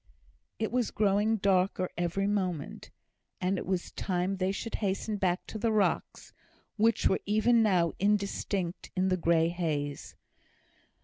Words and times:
It 0.57 0.71
was 0.71 0.89
growing 0.89 1.37
darker 1.37 1.87
every 1.95 2.25
moment, 2.25 2.89
and 3.39 3.59
it 3.59 3.67
was 3.67 3.91
time 3.91 4.37
they 4.37 4.51
should 4.51 4.73
hasten 4.81 5.17
back 5.17 5.45
to 5.45 5.59
the 5.59 5.71
rocks, 5.71 6.33
which 6.75 7.07
were 7.07 7.19
even 7.27 7.61
now 7.61 7.93
indistinct 7.99 8.89
in 8.95 9.09
the 9.09 9.17
grey 9.17 9.49
haze. 9.49 10.15